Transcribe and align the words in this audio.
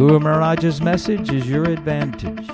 Guru 0.00 0.18
Maharaj's 0.18 0.80
message 0.80 1.30
is 1.30 1.46
your 1.46 1.64
advantage. 1.64 2.48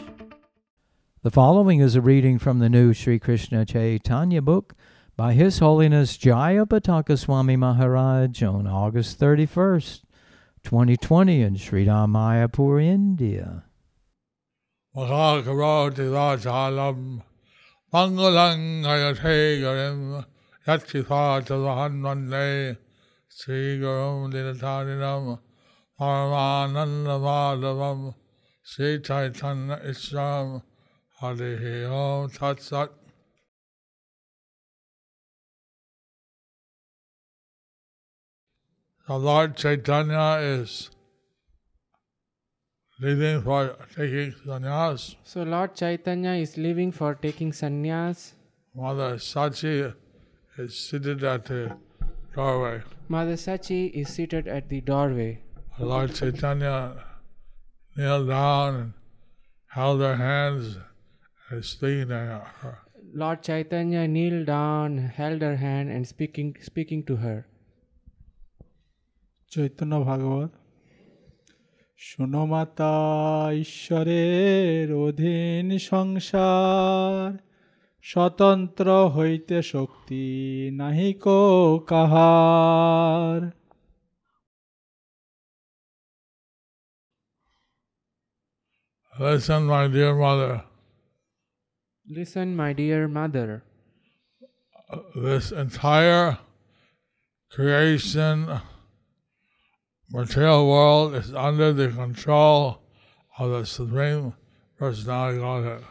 The 1.23 1.31
following 1.31 1.79
is 1.79 1.95
a 1.95 2.01
reading 2.01 2.41
from 2.41 2.59
the 2.59 2.69
new 2.69 2.93
Sri 2.93 3.21
Krishna 3.21 3.65
Chaitanya 3.65 4.43
book 4.43 4.75
by 5.17 5.33
His 5.33 5.61
Holiness 5.61 6.17
Jaya 6.17 6.67
Swami 7.17 7.55
Maharaj 7.55 8.43
on 8.43 8.67
August 8.67 9.21
31st, 9.21 10.03
2020 10.65 11.43
in 11.43 11.57
Sri 11.57 11.87
Mayapur, 11.87 12.83
India. 12.83 13.63
Makakaroti 14.97 16.11
Rajalam 16.11 17.23
Mangalang 17.95 18.83
Ayategarim 18.83 20.25
Yatchithatavan 20.67 22.01
Vande 22.01 22.77
Sri 23.29 23.79
Gurum 23.79 24.33
Dinatarinam 24.33 25.39
Paramananda 25.99 27.19
Madhavam 27.19 28.15
Sri 28.63 29.01
Chaitanya 29.01 29.81
Ishwaram 29.83 30.63
Harihi 31.23 31.91
Om 31.91 32.29
Tat 32.31 32.61
Sat 32.61 32.91
The 39.09 39.17
Lord 39.17 39.57
Chaitanya 39.57 40.39
is 40.41 40.91
leaving 43.01 43.41
for 43.41 43.77
taking 43.95 44.33
sannyas. 44.45 45.15
So 45.23 45.45
Lord 45.45 45.77
Chaitanya 45.77 46.31
is 46.33 46.59
leaving 46.59 46.91
for 46.91 47.15
taking 47.15 47.53
sannyas. 47.53 48.33
Mother 48.75 49.15
Sachi 49.15 49.95
is 50.59 50.77
seated 50.77 51.23
at 51.23 51.45
the 51.47 51.77
doorway. 52.35 52.83
Mother 53.09 53.35
Sachi 53.35 53.93
is 53.93 54.09
seated 54.09 54.49
at 54.49 54.69
the 54.69 54.81
doorway. 54.81 55.41
Lord 55.79 56.15
Chaitanya 56.15 57.05
knelt 57.97 58.29
down 58.29 58.75
and 58.77 58.93
held 59.69 60.01
her 60.01 60.17
hands 60.17 60.79
and 61.51 61.63
speaking 61.63 62.09
to 62.09 62.15
her. 62.61 62.79
Lord 63.13 63.43
Chaitanya 63.43 64.09
kneeled 64.09 64.47
down, 64.47 64.97
held 64.97 65.43
her 65.43 65.57
hand, 65.57 65.91
and 65.91 66.09
speaking 66.09 66.57
speaking 66.63 67.05
to 67.05 67.17
her. 67.17 67.39
Chaitanya 69.53 69.95
ভাগবত 70.09 70.53
শোনো 71.99 72.43
মাতা 72.53 72.95
ঈশ্বরের 73.65 74.87
অধীন 75.07 75.67
সংসার 75.91 77.31
স্বতন্ত্র 78.05 78.87
হইতে 79.17 79.59
শক্তি 79.73 80.27
নাহিক 80.81 81.25
কাহার 81.87 83.41
Listen, 89.19 89.65
my 89.65 89.89
dear 89.89 90.15
mother, 90.15 90.63
Listen, 92.09 92.55
my 92.55 92.73
dear 92.73 93.09
mother. 93.09 93.63
this 95.15 95.53
entire 95.53 96.39
creation, 97.51 98.61
material 100.11 100.69
world 100.69 101.15
is 101.15 101.33
under 101.35 101.73
the 101.73 101.89
control 101.89 102.83
of 103.39 103.51
the 103.51 103.65
Supreme 103.65 104.35
Personality 104.79 105.39
of 105.39 105.43
Godhead. 105.43 105.85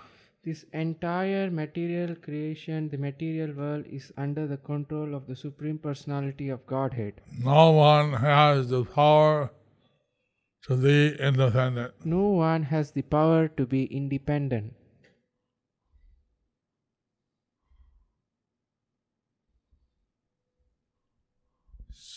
This 0.44 0.64
entire 0.74 1.50
material 1.50 2.16
creation, 2.16 2.90
the 2.90 2.98
material 2.98 3.56
world, 3.56 3.86
is 3.90 4.12
under 4.18 4.46
the 4.46 4.58
control 4.58 5.16
of 5.16 5.26
the 5.26 5.36
Supreme 5.36 5.80
Personality 5.80 6.50
of 6.50 6.66
Godhead. 6.68 7.14
No 7.44 7.72
one 7.72 8.14
has 8.14 8.70
the 8.70 8.86
power 8.86 9.50
to 10.66 10.76
be 10.76 11.16
independent. 11.20 11.94
No 12.04 12.30
one 12.30 12.64
has 12.64 12.92
the 12.92 13.04
power 13.04 13.48
to 13.50 13.66
be 13.66 13.86
independent. 13.86 14.74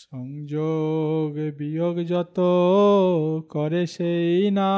সংযোগ 0.03 1.33
বিয়োগ 1.57 1.95
যত 2.11 2.37
করে 3.53 3.83
সেই 3.95 4.43
না 4.59 4.73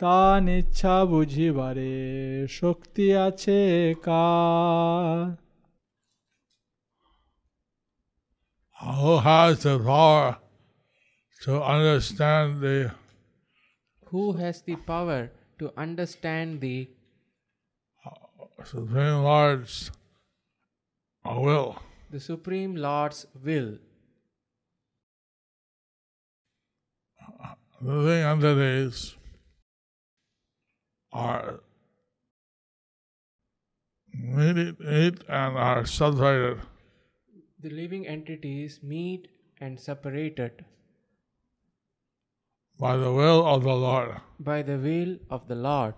তান 0.00 0.44
ইচ্ছা 0.58 0.96
বুঝিবারে 1.10 1.94
শক্তি 2.58 3.06
আছে 3.26 3.60
কার 4.06 5.18
Who 8.76 9.12
has 9.26 9.52
the 9.64 9.74
power 9.88 10.28
to 11.40 11.60
understand 11.62 12.60
the 12.60 12.94
Who 14.08 14.32
has 14.34 14.60
the 14.60 14.76
power 14.76 15.32
to 15.58 15.72
understand 15.74 16.60
the 16.60 16.90
uh, 18.04 18.64
Supreme 18.64 19.22
Lord's 19.22 19.90
uh, 21.24 21.40
will? 21.40 21.78
the 22.10 22.20
Supreme 22.20 22.76
Lord's 22.76 23.24
will? 23.34 23.78
Uh, 27.18 27.54
living 27.80 28.22
entities 28.22 29.16
are 31.12 31.60
meet, 34.12 34.78
meet 34.78 35.24
and 35.28 35.56
are 35.56 35.84
separated 35.84 36.60
The 37.60 37.70
living 37.70 38.08
entities 38.08 38.82
meet 38.82 39.28
and 39.60 39.78
separated 39.78 40.64
by 42.80 42.96
the 42.96 43.12
will 43.12 43.46
of 43.46 43.62
the 43.62 43.74
Lord. 43.74 44.12
by 44.38 44.62
the 44.62 44.78
will 44.78 45.18
of 45.28 45.46
the 45.48 45.54
Lord. 45.54 45.94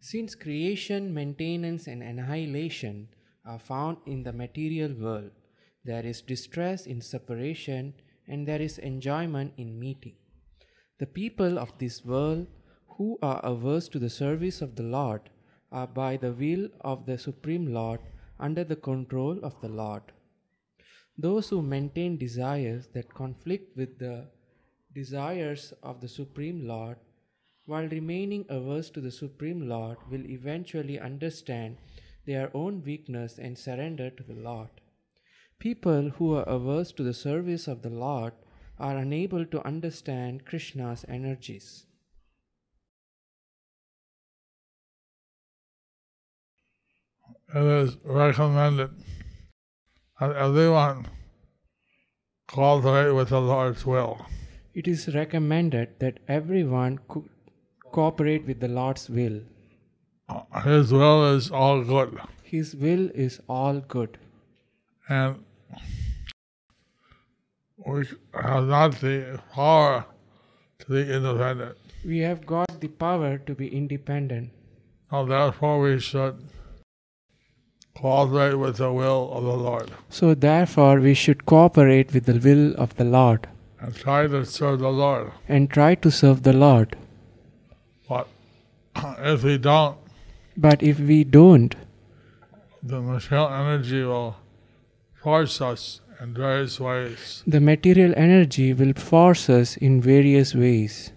Since 0.00 0.34
creation, 0.34 1.12
maintenance, 1.12 1.86
and 1.86 2.02
annihilation 2.02 3.08
are 3.44 3.58
found 3.58 3.98
in 4.06 4.22
the 4.22 4.32
material 4.32 4.94
world, 4.94 5.30
there 5.84 6.06
is 6.06 6.22
distress 6.22 6.86
in 6.86 7.02
separation 7.02 7.92
and 8.26 8.48
there 8.48 8.62
is 8.62 8.78
enjoyment 8.78 9.52
in 9.58 9.78
meeting. 9.78 10.16
The 10.98 11.06
people 11.06 11.58
of 11.58 11.76
this 11.78 12.02
world 12.02 12.46
who 12.96 13.18
are 13.22 13.40
averse 13.44 13.88
to 13.88 13.98
the 13.98 14.08
service 14.08 14.62
of 14.62 14.74
the 14.76 14.84
Lord 14.84 15.28
are 15.70 15.86
by 15.86 16.16
the 16.16 16.32
will 16.32 16.68
of 16.80 17.04
the 17.04 17.18
Supreme 17.18 17.66
Lord 17.74 18.00
under 18.40 18.64
the 18.64 18.76
control 18.76 19.38
of 19.42 19.60
the 19.60 19.68
Lord. 19.68 20.02
Those 21.16 21.48
who 21.48 21.62
maintain 21.62 22.16
desires 22.16 22.88
that 22.92 23.14
conflict 23.14 23.76
with 23.76 23.98
the 23.98 24.26
desires 24.92 25.72
of 25.82 26.00
the 26.00 26.08
Supreme 26.08 26.66
Lord, 26.66 26.96
while 27.66 27.88
remaining 27.88 28.44
averse 28.48 28.90
to 28.90 29.00
the 29.00 29.12
Supreme 29.12 29.68
Lord, 29.68 29.98
will 30.10 30.26
eventually 30.26 30.98
understand 30.98 31.78
their 32.26 32.50
own 32.54 32.82
weakness 32.82 33.38
and 33.38 33.56
surrender 33.56 34.10
to 34.10 34.22
the 34.22 34.34
Lord. 34.34 34.70
People 35.58 36.10
who 36.10 36.34
are 36.34 36.48
averse 36.48 36.90
to 36.92 37.02
the 37.02 37.14
service 37.14 37.68
of 37.68 37.82
the 37.82 37.90
Lord 37.90 38.32
are 38.78 38.96
unable 38.96 39.46
to 39.46 39.66
understand 39.66 40.44
Krishna's 40.44 41.04
energies. 41.08 41.86
It 47.54 47.62
is 47.62 47.96
recommended 48.04 48.90
that 50.24 50.36
everyone 50.36 51.06
cooperate 52.48 53.12
with 53.12 53.28
the 53.28 53.40
Lord's 53.40 53.84
will. 53.84 54.26
It 54.74 54.88
is 54.88 55.14
recommended 55.14 55.90
that 55.98 56.18
everyone 56.28 56.98
co- 57.08 57.24
cooperate 57.92 58.46
with 58.46 58.60
the 58.60 58.68
Lord's 58.68 59.10
will. 59.10 59.40
His 60.64 60.92
will 60.92 61.34
is 61.34 61.50
all 61.50 61.84
good. 61.84 62.18
His 62.42 62.74
will 62.74 63.10
is 63.10 63.40
all 63.48 63.80
good. 63.80 64.16
And 65.08 65.44
we 67.86 68.06
have 68.32 68.66
not 68.66 68.92
the 69.00 69.40
power 69.52 70.06
to 70.78 70.86
be 70.86 71.12
independent. 71.12 71.76
We 72.04 72.18
have 72.20 72.46
got 72.46 72.80
the 72.80 72.88
power 72.88 73.38
to 73.38 73.54
be 73.54 73.68
independent. 73.68 74.50
So 75.10 75.26
therefore 75.26 75.80
we 75.80 75.98
should 75.98 76.36
cooperate 77.94 78.54
with 78.56 78.76
the 78.76 78.92
will 78.92 79.30
of 79.32 79.44
the 79.44 79.56
Lord. 79.56 79.90
So, 80.10 80.34
therefore, 80.34 81.00
we 81.00 81.14
should 81.14 81.46
cooperate 81.46 82.12
with 82.12 82.26
the 82.26 82.38
will 82.38 82.74
of 82.76 82.94
the 82.96 83.04
Lord. 83.04 83.48
and 83.80 83.94
try 83.94 84.26
to 84.26 84.44
serve 84.46 84.78
the 84.80 84.90
Lord. 84.90 85.30
and 85.48 85.70
try 85.70 85.94
to 85.94 86.10
serve 86.10 86.42
the 86.42 86.52
Lord. 86.54 86.96
But 88.08 88.28
if 89.18 89.42
we 89.44 89.58
don't, 89.58 89.96
But 90.56 90.82
if 90.82 90.98
we 91.00 91.24
don't, 91.24 91.74
the 92.82 93.00
material 93.00 93.48
energy 93.48 94.02
will 94.04 94.36
force 95.22 95.60
us 95.60 96.00
in 96.20 96.34
various 96.34 96.78
ways. 96.80 97.42
the 97.46 97.60
material 97.60 98.12
energy 98.16 98.72
will 98.72 98.92
force 98.94 99.48
us 99.50 99.76
in 99.78 100.00
various 100.00 100.54
ways. 100.54 101.12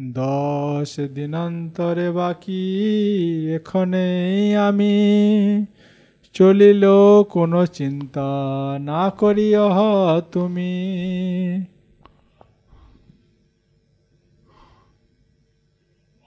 দশ 0.00 0.90
দিনান্তরে 1.16 2.08
বাকি 2.18 2.64
এখনেই 3.58 4.56
আমি 4.68 4.96
চলিল 6.34 6.84
কোনো 7.34 7.60
চিন্তা 7.78 8.28
না 8.90 9.02
করিয়হ 9.20 9.76
তুমি 10.34 10.74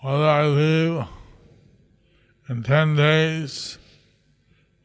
Whether 0.01 0.27
I 0.29 0.43
leave 0.49 1.07
in 2.49 2.63
10 2.63 2.95
days 2.95 3.77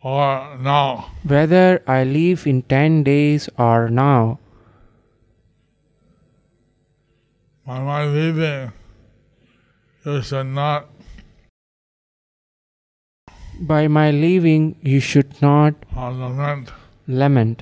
or 0.02 0.56
now, 0.58 1.10
Whether 1.24 1.82
I 1.88 2.04
leave 2.04 2.46
in 2.46 2.62
10 2.62 3.02
days 3.02 3.48
or 3.58 3.90
now, 3.90 4.38
by 7.66 7.80
my 7.80 8.04
leaving, 8.06 8.72
you 10.07 10.21
should 10.21 10.47
not 10.47 10.81
by 13.61 13.87
my 13.87 14.11
leaving, 14.11 14.75
you 14.81 14.99
should 14.99 15.31
not 15.41 15.73
uh, 15.95 16.09
lament. 16.11 16.71
lament. 17.07 17.57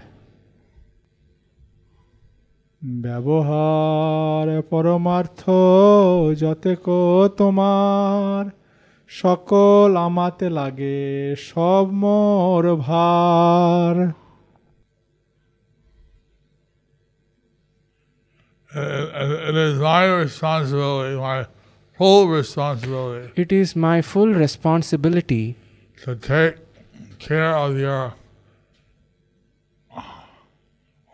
ব্যবহার 3.05 4.47
পরমার্থ 4.69 5.41
যতেক 6.41 6.85
তোমার 7.37 8.43
সকল 9.11 9.89
আমাতে 10.07 10.47
লাগে 10.59 10.99
সব 11.49 11.85
মোর 12.03 12.63
ভার 12.85 13.95
It, 18.71 18.81
it- 19.21 19.49
it 19.49 19.55
is 19.55 19.79
my 19.79 20.03
responsibility, 20.23 21.15
my 21.17 21.37
full 21.96 22.28
responsibility, 22.28 23.32
It 23.36 23.52
is 23.52 23.74
my 23.74 24.02
full 24.02 24.32
responsibility 24.34 25.56
to 26.04 26.14
take 26.16 26.56
care 27.18 27.56
of 27.56 27.78
your 27.78 28.14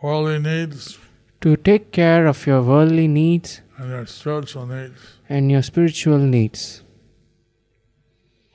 worldly 0.01 0.39
needs 0.39 0.99
to 1.41 1.55
take 1.57 1.91
care 1.91 2.25
of 2.27 2.45
your 2.47 2.61
worldly 2.61 3.07
needs 3.07 3.61
and 3.77 3.89
your 3.89 4.05
spiritual 4.05 4.65
needs. 4.65 4.99
and 5.29 5.51
your 5.51 5.61
spiritual 5.61 6.17
needs. 6.19 6.83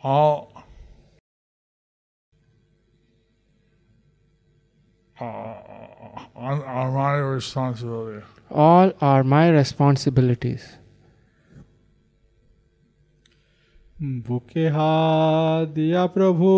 All 0.03 0.53
uh, 5.21 5.25
are 6.37 6.91
my 6.93 7.15
responsibility. 7.17 8.25
All 8.51 8.93
are 9.01 9.25
my 9.25 9.51
responsibilities. 9.51 10.78
বুকে 14.26 14.66
হাত 14.76 15.66
দিয়া 15.76 16.04
প্রভু 16.16 16.50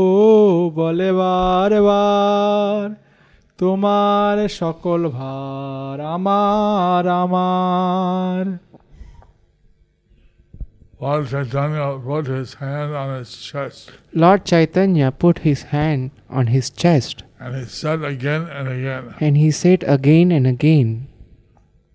বলে 0.80 1.10
বার 1.20 1.72
বার 1.88 2.88
তোমার 3.60 4.38
সকল 4.62 5.02
ভার 5.18 5.98
আমার 6.16 7.04
আমার 7.24 8.44
Lord 11.04 11.26
Chaitanya 11.32 11.88
put 12.08 12.26
his 12.38 12.50
hand 12.64 12.92
on 13.02 13.10
his 13.20 13.32
chest 13.48 13.82
Lord 14.24 14.42
Chaitanya 14.50 15.08
put 15.24 15.36
his 15.48 15.62
hand 15.74 16.02
on 16.38 16.46
his 16.56 16.66
chest 16.82 17.18
and 17.40 17.56
he 17.56 17.66
said 17.66 18.04
again 18.04 18.44
and 18.48 18.68
again, 18.68 19.14
and 19.20 19.38
he 19.38 19.52
said 19.52 19.84
again 19.84 20.32
and 20.32 20.48
again, 20.48 21.08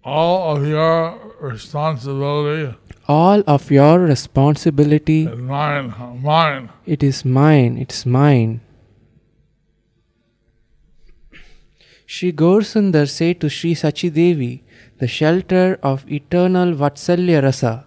All 0.04 0.56
of 0.56 0.66
your 0.66 1.18
responsibility 1.40 2.76
All 3.07 3.43
of 3.45 3.69
your 3.69 3.99
responsibility, 3.99 5.27
mine, 5.27 5.93
mine. 6.23 6.69
it 6.87 7.03
is 7.03 7.23
mine, 7.23 7.77
it's 7.77 8.03
mine. 8.03 8.61
Shri 12.07 12.33
Gaurasundar 12.33 13.07
said 13.07 13.41
to 13.41 13.49
Sri 13.49 13.75
Sachi 13.75 14.11
Devi, 14.11 14.63
the 14.97 15.07
shelter 15.07 15.77
of 15.83 16.09
eternal 16.11 16.73
Vatsalya 16.73 17.43
Rasa, 17.43 17.85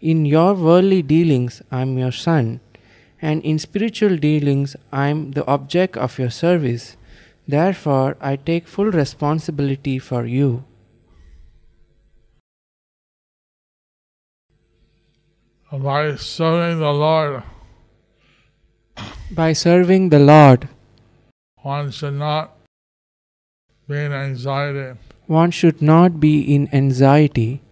In 0.00 0.24
your 0.26 0.54
worldly 0.54 1.02
dealings, 1.02 1.60
I 1.72 1.82
am 1.82 1.98
your 1.98 2.12
son, 2.12 2.60
and 3.20 3.42
in 3.42 3.58
spiritual 3.58 4.16
dealings, 4.16 4.76
I 4.92 5.08
am 5.08 5.32
the 5.32 5.44
object 5.46 5.96
of 5.96 6.20
your 6.20 6.30
service. 6.30 6.96
Therefore, 7.48 8.16
I 8.20 8.36
take 8.36 8.68
full 8.68 8.92
responsibility 8.92 9.98
for 9.98 10.24
you. 10.24 10.62
By 15.72 16.16
serving 16.16 16.80
the 16.80 16.92
Lord, 16.92 17.42
By 19.32 19.54
serving 19.54 20.10
the 20.10 20.18
Lord, 20.18 20.68
one 21.62 21.90
should 21.90 22.12
not 22.12 22.50
be 23.88 23.96
in 24.04 24.12
anxiety. 24.12 24.98
one 25.26 25.50
should 25.50 25.80
not 25.80 26.20
be 26.20 26.54
in 26.54 26.68
anxiety. 26.74 27.62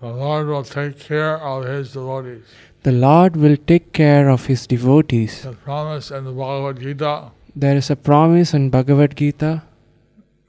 The 0.00 0.08
Lord 0.08 0.48
will 0.48 0.64
take 0.64 0.98
care 0.98 1.38
of 1.38 1.66
his 1.66 1.92
devotees. 1.92 2.42
The 2.82 2.92
Lord 2.92 3.36
will 3.36 3.56
take 3.56 3.92
care 3.92 4.28
of 4.28 4.46
his 4.46 4.66
devotees. 4.66 5.42
The 5.42 5.52
promise 5.52 6.10
in 6.10 6.24
the 6.24 6.32
Bhagavad 6.32 6.80
Gita, 6.82 7.30
There 7.54 7.76
is 7.76 7.90
a 7.90 7.96
promise 7.96 8.52
in 8.54 8.70
Bhagavad 8.70 9.16
Gita 9.16 9.62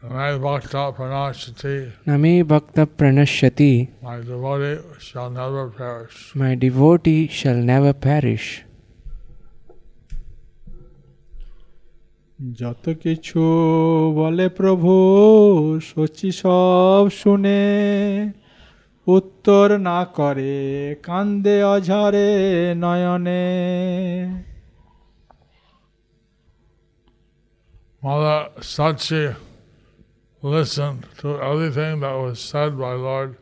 May 0.04 0.38
Bhakta 0.38 0.94
Pranashati, 0.96 1.92
Name 2.06 2.46
Bhakta 2.46 2.86
Pranashyati, 2.86 3.90
my 4.02 4.20
devotee 4.20 4.80
shall 5.00 5.30
never 5.32 5.70
perish. 5.70 6.36
my 6.36 6.54
devotee 6.56 7.28
shall 7.28 7.56
never 7.56 7.94
perish. 7.94 8.64
যত 12.62 12.86
কিছু 13.04 13.42
বলে 14.20 14.46
প্রভু 14.60 14.94
সচি 15.90 16.30
সব 16.42 17.04
শুনে 17.22 17.62
উত্তর 19.08 19.68
না 19.90 20.00
করে 20.18 20.56
কান্দে 21.08 21.58
অঝরে 21.74 22.30
নয়নে 22.84 23.44
Mother 28.04 28.40
Sachi 28.74 29.24
listened 30.42 31.06
to 31.20 31.40
everything 31.42 32.00
that 32.02 32.14
was 32.14 32.40
said 32.40 32.78
by 32.78 32.94
Lord 32.94 33.38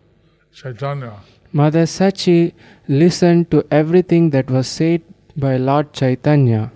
Chaitanya. 0.54 1.20
Mother 1.52 1.84
Sachi 1.84 2.54
listened 2.88 3.52
to 3.52 3.66
everything 3.72 4.30
that 4.32 4.50
was 4.50 4.68
said 4.68 5.02
by 5.38 5.58
Lord 5.58 5.94
Chaitanya, 5.94 6.72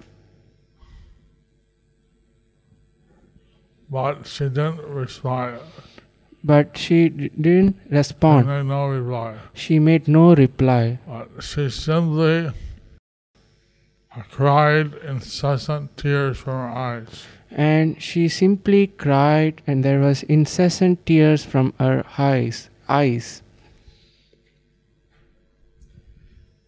But 3.90 4.28
she 4.28 4.46
didn't 4.50 4.82
respond. 4.82 5.60
but 6.44 6.78
she 6.78 7.10
didn't 7.10 7.76
respond. 7.90 8.48
made 8.48 8.66
no 8.66 8.88
reply. 8.88 9.36
She 9.54 9.80
made 9.80 10.08
no 10.08 10.36
reply. 10.36 11.00
But 11.08 11.42
she 11.44 11.70
simply 11.70 12.52
cried 14.30 14.94
incessant 14.94 15.98
tears 15.98 16.38
from 16.38 16.54
her 16.54 16.70
eyes 16.70 17.26
And 17.50 18.02
she 18.02 18.28
simply 18.28 18.88
cried, 18.88 19.62
and 19.66 19.85
there 19.85 20.00
was 20.00 20.23
incessant 20.25 21.07
tears 21.07 21.45
from 21.45 21.73
her 21.78 22.04
eyes. 22.19 22.69
eyes. 22.88 23.26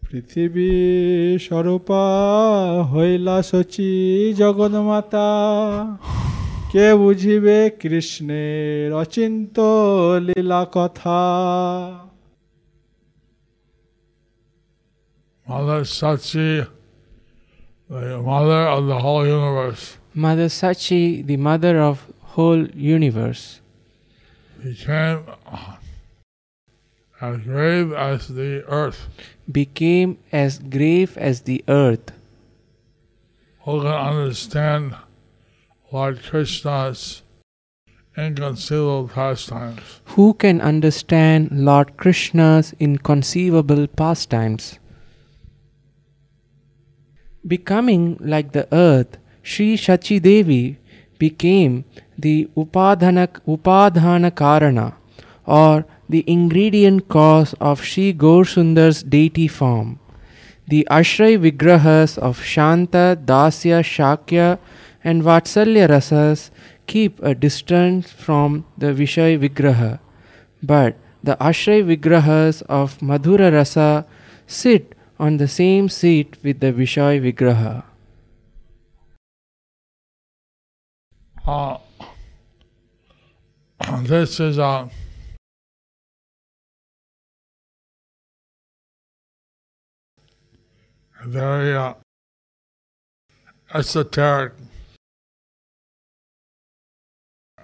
পৃথিবী 0.07 0.71
স্বরূপা 1.45 2.03
হইলা 2.93 3.37
সচি 3.49 3.91
জগন্মাতা 4.41 5.29
কে 6.71 6.87
বুঝিবে 7.01 7.57
কৃষ্ণের 7.81 8.89
অচিন্ত 9.01 9.57
লীলা 10.25 10.61
কথা 10.75 11.21
Mother 15.47 15.81
Sachi, 15.97 16.67
the 17.89 18.21
mother 18.21 18.63
of 18.75 18.81
the 18.91 18.99
whole 19.03 19.25
universe, 19.39 19.85
Mother 20.14 20.46
Sachi, 20.46 21.24
the 21.26 21.38
mother 21.38 21.80
of 21.80 22.06
whole 22.20 22.66
universe, 22.68 23.60
became 24.62 25.24
as 27.20 27.38
grave 27.38 27.92
as 27.92 28.28
the 28.28 28.64
earth. 28.68 29.08
became 29.50 30.18
as 30.30 30.58
grave 30.58 31.16
as 31.16 31.42
the 31.42 31.64
earth. 31.66 32.12
Who 33.64 33.80
can 33.80 33.86
understand 33.86 34.96
Lord 35.90 36.22
Krishna's 36.22 37.22
inconceivable 38.16 39.08
pastimes. 39.08 40.00
Who 40.04 40.34
can 40.34 40.60
understand 40.60 41.50
Lord 41.52 41.96
Krishna's 41.96 42.74
inconceivable 42.78 43.86
pastimes? 43.86 44.78
Becoming 47.46 48.18
like 48.20 48.52
the 48.52 48.68
earth, 48.72 49.16
Sri 49.42 49.76
Shachi 49.76 50.20
Devi 50.20 50.78
became 51.18 51.84
the 52.18 52.48
Upadhana, 52.56 53.28
Upadhana 53.46 54.30
Karana 54.30 54.94
or 55.46 55.84
the 56.08 56.24
ingredient 56.26 57.08
cause 57.08 57.54
of 57.60 57.84
Sri 57.84 58.12
Gaursundar's 58.12 59.02
deity 59.02 59.48
form. 59.48 59.98
The 60.68 60.86
Ashray 60.90 61.38
Vigrahas 61.38 62.18
of 62.18 62.42
Shanta, 62.42 63.18
Dasya, 63.24 63.82
Sakhya, 63.82 64.58
and 65.02 65.22
Vatsalya 65.22 65.88
Rasas 65.88 66.50
keep 66.86 67.20
a 67.22 67.34
distance 67.34 68.10
from 68.10 68.64
the 68.78 68.92
Vishay 68.92 69.38
Vigraha, 69.38 69.98
but 70.62 70.96
the 71.22 71.36
Ashray 71.36 71.82
Vigrahas 71.84 72.62
of 72.62 72.98
Madhura 72.98 73.52
Rasa 73.52 74.06
sit 74.46 74.94
on 75.18 75.38
the 75.38 75.48
same 75.48 75.88
seat 75.88 76.36
with 76.42 76.60
the 76.60 76.72
Vishay 76.72 77.20
Vigraha. 77.20 77.84
Uh, 81.44 81.78
this 84.02 84.38
is 84.38 84.58
a 84.58 84.88
very 91.26 91.74
uh, 91.74 91.94
esoteric 93.74 94.52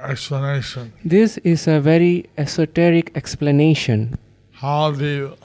explanation. 0.00 0.92
This 1.04 1.38
is 1.38 1.68
a 1.68 1.78
very 1.80 2.28
esoteric 2.36 3.12
explanation. 3.14 4.18
How 4.52 4.90
the 4.90 5.36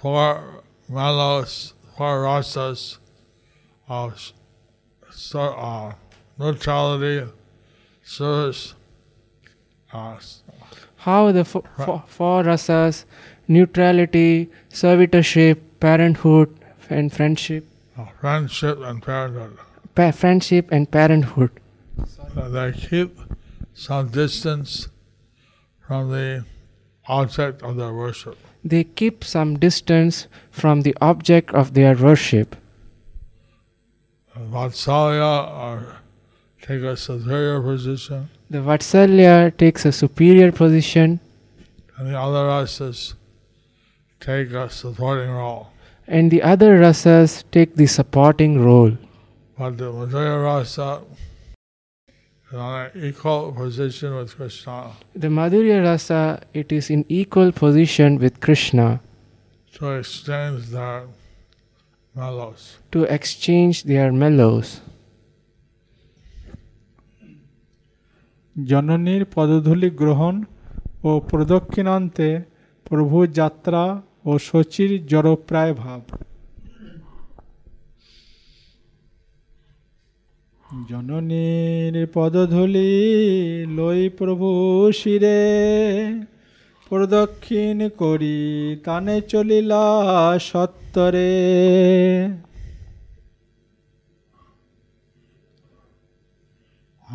four 0.00 0.62
mellows, 0.88 1.74
four 1.96 2.22
rasas 2.22 2.98
of 3.88 4.32
so, 5.10 5.40
uh, 5.40 5.94
neutrality, 6.38 7.30
service, 8.02 8.74
uh, 9.92 10.18
how 10.96 11.30
the 11.32 11.44
fo- 11.44 11.64
fo- 11.76 12.02
four 12.06 12.42
rasas, 12.42 13.04
neutrality, 13.48 14.48
servitorship, 14.70 15.58
parenthood, 15.80 16.48
and 16.90 17.12
friendship, 17.12 17.66
uh, 17.98 18.06
friendship, 18.20 18.78
and 18.80 19.02
parenthood. 19.02 19.58
pa- 19.94 20.10
friendship 20.10 20.68
and 20.72 20.90
parenthood. 20.90 21.50
Uh, 22.36 22.48
they 22.48 22.72
keep 22.72 23.18
some 23.74 24.08
distance 24.08 24.88
from 25.86 26.10
the 26.10 26.44
object 27.06 27.62
of 27.62 27.76
their 27.76 27.92
worship. 27.92 28.36
They 28.64 28.84
keep 28.84 29.22
some 29.22 29.58
distance 29.58 30.26
from 30.50 30.80
the 30.82 30.96
object 31.00 31.52
of 31.54 31.74
their 31.74 31.94
worship. 31.94 32.56
Vatsalya 34.36 35.48
or 35.64 35.96
take 36.66 36.82
a 36.82 36.96
superior 36.96 37.60
position, 37.60 38.28
The 38.50 38.58
Vatsalya 38.68 39.34
takes 39.62 39.84
a 39.84 39.92
superior 39.92 40.50
position, 40.52 41.20
and 41.98 42.08
the 42.08 42.18
other 42.26 42.44
rasas 42.52 43.14
take 44.20 44.50
a 44.52 44.68
supporting 44.70 45.30
role. 45.30 45.66
and 46.06 46.30
the 46.30 46.42
other 46.42 46.70
rasas 46.84 47.44
take 47.50 47.76
the 47.76 47.86
supporting 47.86 48.54
role. 48.68 48.92
But 49.58 49.78
the 49.78 49.90
Madhurya 49.98 50.36
rasa 50.44 50.88
is 52.50 52.54
on 52.58 52.72
an 52.86 52.90
equal 53.08 53.52
position 53.52 54.10
with 54.16 54.30
Krishna 54.36 54.92
The 55.14 55.28
Madhurya 55.28 55.78
rasa, 55.84 56.40
it 56.52 56.72
is 56.72 56.90
in 56.90 57.04
equal 57.08 57.52
position 57.52 58.18
with 58.18 58.40
Krishna 58.40 59.00
to 59.76 59.84
exchange 60.00 60.60
their 60.76 61.04
mellows. 62.14 62.76
to 62.92 63.04
exchange 63.04 63.84
their 63.84 64.12
mellows. 64.12 64.80
জননীর 68.66 69.26
পদধূলি 69.34 69.90
গ্রহণ 69.90 70.44
ও 71.04 71.20
প্রদক্ষিণান্তে 71.30 72.40
প্রভু 72.84 73.26
যাত্রা 73.26 74.02
ও 74.24 74.38
শচীর 74.38 75.06
জড়প্রায় 75.06 75.74
ভাব। 75.74 76.00
জননীর 80.88 82.06
পদধূলি 82.14 82.92
লই 83.76 84.08
প্রভু 84.08 84.48
শিরে, 84.92 85.42
প্রদক্ষিণ 86.88 87.88
করি 87.88 88.76
তানে 88.84 89.20
চলিলা 89.20 89.84
সত্তরে। 90.40 91.32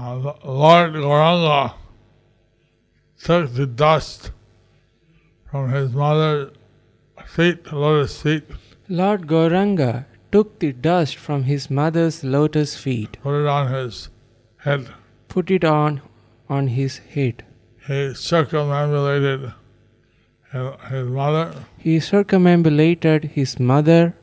Uh, 0.02 0.34
Lord 0.46 0.94
Gauranga 0.94 1.74
took 3.22 3.54
the 3.54 3.66
dust 3.68 4.32
from 5.52 5.72
his 5.72 5.92
mother's 5.92 6.52
feet, 7.26 7.74
lotus 7.74 8.22
feet, 8.22 8.44
Lord 8.88 9.28
Gauranga 9.28 10.06
took 10.32 10.60
the 10.60 10.72
dust 10.72 11.18
from 11.18 11.44
his 11.44 11.70
mother's 11.70 12.24
lotus 12.24 12.78
feet, 12.78 13.18
put 13.22 13.42
it 13.42 13.48
on 13.48 13.74
his 13.74 14.08
head. 14.60 14.88
put 15.28 15.52
it 15.52 15.66
on 15.66 16.02
on 16.48 16.68
his 16.68 17.00
head. 17.00 17.44
He 17.86 18.14
circumambulated 18.14 19.54
his 20.54 21.08
mother, 21.08 21.54
He 21.78 22.00
circumambulated 22.00 23.26
his 23.26 23.60
mother 23.60 24.16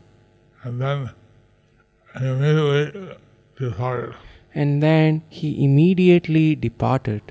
and 0.63 0.81
then 0.81 1.11
he 2.19 2.27
immediately 2.27 3.17
departed. 3.59 4.15
And 4.57 4.83
then 4.83 5.23
he 5.29 5.49
immediately 5.67 6.49
departed. 6.67 7.23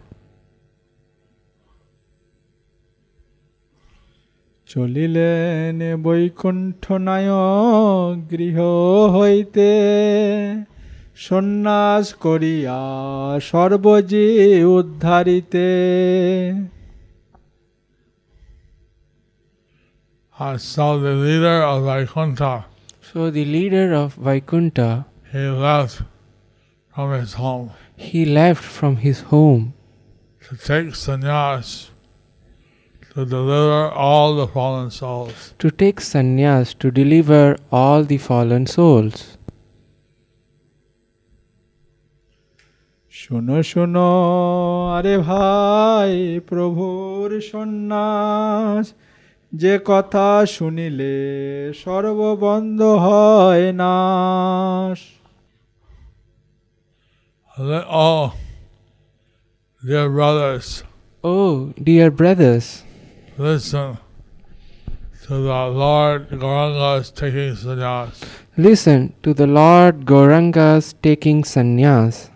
চলিলেন 4.70 5.78
Vaikuntha 6.06 6.84
নায়ক 7.08 8.16
গৃহ 8.32 8.58
হইতে 9.16 9.72
সন্ন্যাস 11.26 12.06
করিয়া 12.26 12.80
সর্বজী 13.50 14.28
উদ্ধারিতে 14.78 15.70
I 20.38 20.58
saw 20.72 20.92
the 20.98 21.14
leader 21.26 21.58
of 21.72 21.78
Vaikuntha. 21.90 22.54
So 23.10 23.20
the 23.32 23.46
leader 23.46 23.88
of 23.94 24.10
Vaikunta, 24.18 24.90
He 25.32 25.44
left 25.66 25.96
from 26.95 27.09
his 27.21 27.33
home 27.35 27.71
he 27.97 28.25
left 28.25 28.65
from 28.79 28.97
his 28.97 29.21
home 29.33 29.73
to 30.47 30.57
take 30.57 30.89
sannyas 31.05 31.91
to 33.15 33.25
deliver 33.27 33.91
all 33.91 34.37
the 34.37 34.47
fallen 34.47 34.91
souls. 34.91 35.55
to 35.59 35.71
take 35.71 36.01
sannyas 36.01 36.79
to 36.79 36.91
deliver 36.91 37.57
all 37.73 38.05
the 38.05 38.19
fallen 38.19 38.67
souls. 38.67 39.19
শোনো 43.23 43.59
শোনো 43.71 44.11
আরে 44.97 45.15
ভাই 45.29 46.13
প্রভুর 46.49 47.29
সন্ন্যাস 47.51 48.85
যে 49.53 49.75
কথা 49.91 50.29
শুনিলে 50.57 51.17
সর্ববন্ধ 51.83 52.81
হয় 53.07 53.65
নাশ 53.81 55.01
let 57.58 57.86
all 57.86 58.36
dear 59.86 60.10
brothers 60.10 60.84
Oh, 61.24 61.74
dear 61.82 62.12
brothers, 62.12 62.84
listen 63.38 63.98
to 65.24 65.34
the 65.34 65.66
Lord 65.74 66.30
Gauranga's 66.30 67.10
taking 67.10 67.56
sannyas. 67.56 68.22
listen 68.58 69.14
to 69.24 69.34
the 69.34 69.48
Lord 69.48 70.06
Gauranga's 70.06 70.94
taking 71.02 71.42
sannyas. 71.42 72.30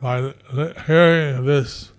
By 0.00 0.32
hearing 0.86 1.44
this 1.44 1.92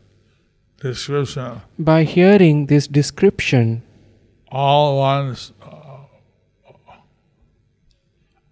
description, 0.81 1.61
By 1.77 2.03
hearing 2.03 2.65
this 2.65 2.87
description, 2.87 3.83
all 4.49 4.97
one's 4.97 5.51
uh, 5.61 6.07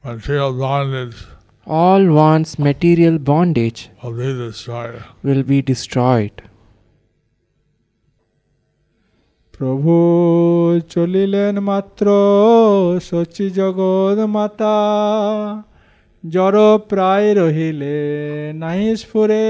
material 0.03 0.53
bondage 0.53 1.25
all 1.66 2.02
one's 2.18 2.58
material 2.58 3.16
bondage 3.30 3.80
will 4.02 4.12
be 4.14 4.32
destroyed. 4.38 5.02
will 5.22 5.42
be 5.52 5.58
destroyed. 5.72 6.36
প্রভু 9.54 9.94
চলিলেন 10.94 11.54
মাত্র 11.70 12.06
শচী 13.08 13.46
জগৎ 13.58 14.18
মাতা 14.36 14.76
জড় 16.24 16.62
প্রায় 16.90 17.28
রহিলে 17.40 17.96
নাহি 18.62 18.88
স্ফুরে 19.00 19.44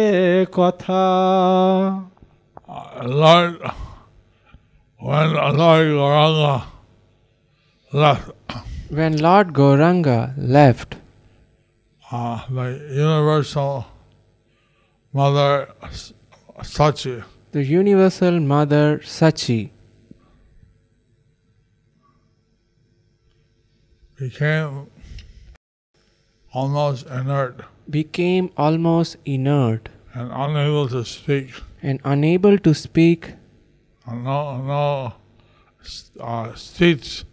কথা 0.58 1.02
Uh, 2.68 3.02
Lord, 3.22 3.54
when 5.00 5.28
Lord 5.60 5.86
Gauranga 5.98 6.54
left 7.92 8.26
When 8.90 9.12
Lord 9.26 9.48
Gauranga 9.58 10.18
left, 10.56 10.90
uh, 12.11 12.45
the 12.49 12.87
Universal 12.91 13.85
Mother 15.13 15.71
Sachi. 16.61 17.23
The 17.51 17.63
Universal 17.63 18.39
Mother 18.41 18.99
Sachi. 18.99 19.69
Became 24.17 24.87
almost 26.53 27.05
inert. 27.07 27.61
Became 27.89 28.49
almost 28.57 29.17
inert. 29.25 29.89
And 30.13 30.31
unable 30.31 30.87
to 30.89 31.03
speak. 31.03 31.53
and 31.81 31.99
unable 32.03 32.57
to 32.57 32.73
speak, 32.73 33.33
No, 34.07 34.57
no 34.61 35.13
uh, 36.19 36.55
speech, 36.55 37.25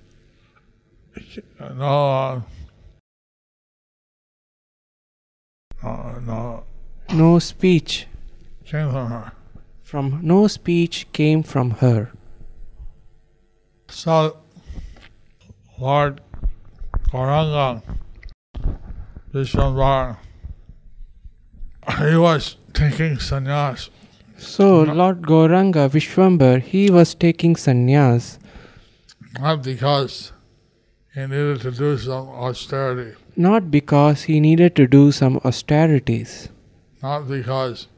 no, 1.58 2.10
uh, 2.10 2.40
no, 5.82 6.18
no, 6.26 6.64
no 7.14 7.38
speech 7.38 8.06
came 8.64 8.90
from 8.90 9.10
her. 9.10 9.32
from 9.82 10.20
no 10.22 10.46
speech 10.46 11.06
came 11.12 11.42
from 11.42 11.70
her. 11.82 12.10
So, 13.88 14.36
Lord 15.78 16.20
Gauranga 17.10 17.82
Vishwambar, 19.34 20.16
he 21.98 22.16
was 22.16 22.56
taking 22.72 23.16
sannyas 23.16 23.90
So 24.38 24.84
No. 24.84 24.92
Lord 24.94 25.22
Gauranga 25.22 25.88
Vishwambar 25.88 26.60
he 26.62 26.90
was 26.90 27.14
taking 27.14 27.54
sannyas 27.54 28.38
not 29.38 29.62
because 29.62 30.32
he 31.14 31.20
needed 31.22 31.60
to 31.62 31.70
do 31.70 31.96
some 31.98 32.28
austerity, 32.28 33.16
not 33.36 33.70
because 33.70 34.22
he 34.24 34.40
needed 34.40 34.76
to 34.76 34.86
do 34.86 35.12
some 35.12 35.38
austerities, 35.44 36.48
not 37.02 37.28
because 37.28 37.88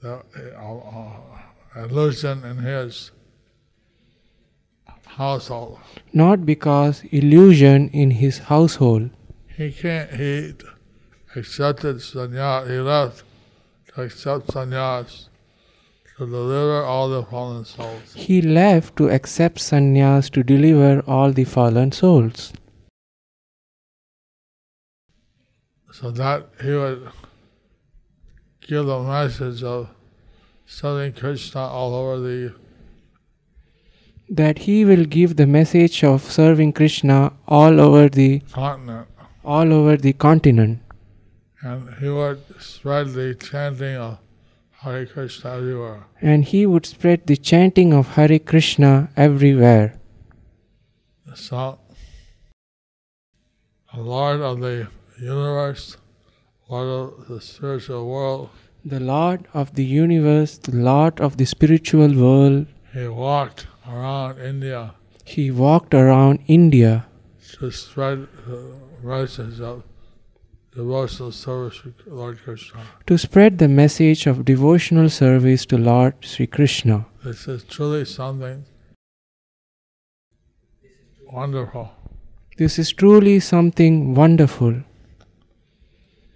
the 0.00 0.22
uh, 0.58 0.62
uh, 0.62 1.84
illusion 1.84 2.44
in 2.44 2.58
his 2.58 3.10
household. 5.06 5.78
not 6.12 6.44
because 6.46 7.02
illusion 7.10 7.88
in 7.90 8.10
his 8.10 8.38
household. 8.38 9.10
He 9.56 9.70
can't. 9.72 10.10
He 10.10 10.54
accepted 11.36 11.96
sannyas. 11.96 12.68
He 12.68 12.78
left 12.78 13.22
to 13.94 14.02
accept 14.02 14.48
sannyas 14.48 15.28
to 16.16 16.26
deliver 16.26 16.82
all 16.82 17.08
the 17.08 17.22
fallen 17.24 17.64
souls. 17.64 18.12
He 18.14 18.42
left 18.42 18.96
to 18.96 19.08
accept 19.08 19.58
sannyas 19.58 20.30
to 20.30 20.42
deliver 20.42 21.02
all 21.06 21.32
the 21.32 21.44
fallen 21.44 21.92
souls. 21.92 22.52
So 25.96 26.10
that 26.10 26.46
he 26.62 26.72
would 26.80 27.02
give 28.68 28.86
the 28.86 29.00
message 29.08 29.62
of 29.62 29.88
serving 30.66 31.12
Krishna 31.22 31.60
all 31.60 31.94
over 32.00 32.16
the 32.28 32.54
That 34.40 34.58
he 34.66 34.84
will 34.88 35.04
give 35.04 35.36
the 35.36 35.46
message 35.46 36.02
of 36.10 36.22
serving 36.36 36.72
Krishna 36.78 37.16
all 37.46 37.80
over 37.86 38.08
the 38.08 38.30
continent, 38.52 39.06
all 39.44 39.72
over 39.80 39.96
the 40.06 40.12
continent. 40.14 40.80
and 41.72 41.94
he 42.00 42.08
would 42.14 42.40
spread 42.70 43.12
the 43.18 43.28
chanting 43.34 43.96
of 44.06 44.18
Hare 44.80 45.04
Krishna 45.12 45.50
everywhere. 45.58 46.00
and 46.32 46.44
he 46.54 46.64
would 46.72 46.86
spread 46.94 47.26
the 47.32 47.36
chanting 47.50 47.92
of 48.00 48.08
Hare 48.16 48.38
Krishna 48.52 48.90
everywhere. 49.28 49.86
So, 51.34 51.78
the 53.94 54.00
Lord 54.00 54.40
of 54.50 54.60
the 54.66 54.76
universe, 55.18 55.96
Lord 56.68 56.88
of 56.88 57.28
the 57.28 57.40
spiritual 57.40 58.08
world, 58.08 58.50
The 58.84 59.00
Lord 59.00 59.46
of 59.54 59.74
the 59.74 59.84
universe, 59.84 60.58
the 60.58 60.76
Lord 60.76 61.20
of 61.20 61.36
the 61.38 61.46
spiritual 61.46 62.14
world, 62.14 62.66
he 62.92 63.08
walked 63.08 63.66
around 63.88 64.38
India 64.38 64.94
he 65.24 65.50
walked 65.50 65.94
around 65.94 66.38
India 66.46 67.06
to 67.54 67.70
spread 67.70 68.28
the 68.46 68.76
message 69.02 69.60
of 69.60 69.82
devotional 70.74 71.32
service 71.32 71.80
to 71.82 71.92
Lord 72.06 72.38
Krishna. 72.42 72.80
to 73.06 73.16
spread 73.16 73.58
the 73.58 73.68
message 73.68 74.26
of 74.26 74.44
devotional 74.44 75.08
service 75.08 75.64
to 75.66 75.78
Lord 75.78 76.14
Sri 76.20 76.46
Krishna. 76.46 77.06
This 77.24 77.48
is 77.48 77.64
truly 77.64 78.04
something 78.04 78.64
wonderful. 81.32 81.90
This 82.58 82.78
is 82.78 82.92
truly 82.92 83.40
something 83.40 84.14
wonderful. 84.14 84.82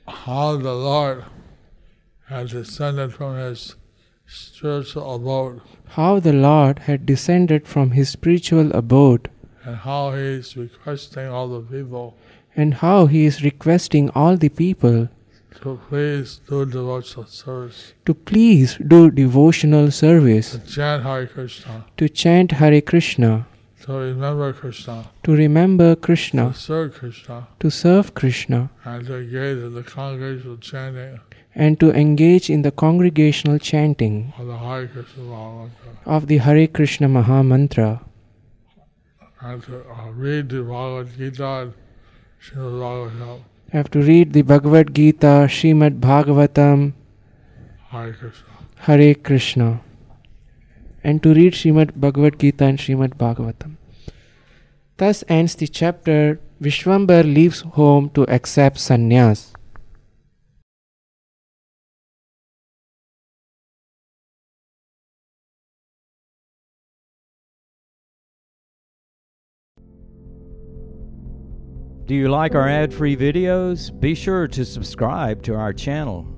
How 0.09 0.57
the 0.57 0.75
Lord 0.75 1.25
has 2.29 2.53
descended 2.53 3.12
from 3.12 3.37
his 3.37 3.77
spiritual 4.27 5.14
abode 5.14 5.61
How 5.88 6.18
the 6.21 6.33
Lord 6.33 6.81
had 6.81 7.07
descended 7.07 7.66
from 7.66 7.90
his 7.92 8.09
spiritual 8.09 8.73
abode. 8.73 9.31
and 9.64 9.77
how 9.77 10.12
he 10.12 10.23
is 10.40 10.57
requesting 10.57 11.29
all 11.29 11.49
the 11.49 11.61
people 11.61 12.16
and 12.57 12.75
how 12.75 13.07
he 13.07 13.25
is 13.27 13.42
requesting 13.42 14.11
all 14.14 14.37
the 14.37 14.49
people 14.49 15.09
to 15.62 15.79
please 15.88 16.40
do 16.49 16.64
devotional 16.64 17.27
service, 17.27 17.92
to 18.07 18.14
please 18.14 18.79
do 18.87 19.11
devotional 19.11 19.90
service, 19.90 20.53
to 20.53 20.59
chant 20.61 21.03
Hare 21.03 21.27
Krishna, 21.27 21.85
to 21.97 22.09
chant 22.09 22.53
Hare 22.53 22.81
Krishna, 22.81 23.47
to 23.88 23.94
remember 23.96 24.53
Krishna, 24.53 25.11
to 25.22 25.33
remember 25.35 25.94
to 25.94 26.01
Krishna, 26.01 26.53
serve 26.53 26.94
Krishna, 26.94 27.48
to 27.59 27.70
serve 27.70 28.12
Krishna, 28.14 28.68
and 28.85 29.07
to 29.07 29.14
engage 29.16 29.61
in 29.64 29.72
the 29.72 29.83
congregational 29.83 30.59
chanting. 30.59 31.20
And 31.55 31.81
to 31.81 31.90
engage 31.92 32.51
in 32.51 32.61
the 32.62 32.70
congregational 32.70 33.59
chanting. 33.59 34.35
Of 34.38 34.46
the 34.46 34.59
Hare 34.59 34.87
Krishna 34.88 35.24
Mahamantra, 35.24 36.03
of 36.05 36.27
the 36.27 36.37
Hare 36.37 36.66
Krishna 36.68 37.09
Maha 37.09 37.42
Mantra 37.42 38.01
and 39.40 39.62
to 39.62 39.83
uh, 39.90 40.11
read 40.11 40.48
the 40.51 40.62
Bhagavad 40.62 41.16
Gita 41.16 41.72
Srimad 42.42 42.81
Bhagavatam, 42.81 43.40
have 43.72 43.90
to 43.90 44.03
read 44.03 44.33
the 44.33 44.42
Bhagavad 44.42 44.94
Gita, 44.94 45.46
Srimad 45.48 46.01
Bhagavatam, 46.01 46.92
Hare 47.88 48.12
Krishna. 48.12 48.48
Hare 48.77 49.14
Krishna, 49.14 49.81
and 51.03 51.23
to 51.23 51.35
read 51.35 51.53
Srimad 51.53 51.93
Bhagavad 51.97 52.39
Gita 52.39 52.65
and 52.65 52.79
Srimad 52.79 53.15
Bhagavatam. 53.17 53.77
Thus 54.97 55.23
ends 55.29 55.55
the 55.55 55.69
chapter 55.69 56.41
Vishwambar 56.61 57.23
leaves 57.23 57.61
home 57.61 58.11
to 58.11 58.23
accept 58.29 58.79
sannyas. 58.79 59.53
Do 72.07 72.15
you 72.15 72.29
like 72.31 72.55
our 72.55 72.67
ad 72.67 72.95
free 72.95 73.17
videos? 73.17 73.93
Be 74.01 74.15
sure 74.15 74.49
to 74.49 74.65
subscribe 74.65 75.43
to 75.43 75.55
our 75.55 75.75
channel. 75.75 76.38